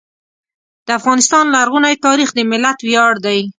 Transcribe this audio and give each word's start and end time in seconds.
د 0.85 0.87
افغانستان 0.99 1.43
لرغونی 1.55 1.95
تاریخ 2.05 2.29
د 2.33 2.39
ملت 2.51 2.77
ویاړ 2.83 3.13
دی. 3.25 3.39